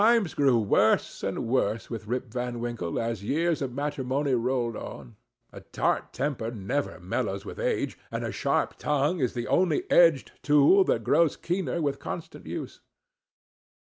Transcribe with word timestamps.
Times 0.01 0.33
grew 0.33 0.57
worse 0.57 1.21
and 1.21 1.47
worse 1.47 1.91
with 1.91 2.07
Rip 2.07 2.25
Van 2.33 2.59
Winkle 2.59 2.99
as 2.99 3.23
years 3.23 3.61
of 3.61 3.71
matrimony 3.71 4.33
rolled 4.33 4.75
on; 4.75 5.15
a 5.53 5.59
tart 5.61 6.11
temper 6.11 6.49
never 6.49 6.99
mellows 6.99 7.45
with 7.45 7.59
age, 7.59 7.99
and 8.09 8.23
a 8.25 8.31
sharp 8.31 8.79
tongue 8.79 9.19
is 9.19 9.35
the 9.35 9.45
only 9.47 9.83
edged 9.91 10.31
tool 10.41 10.83
that 10.85 11.03
grows 11.03 11.37
keener 11.37 11.83
with 11.83 11.99
constant 11.99 12.47
use. 12.47 12.79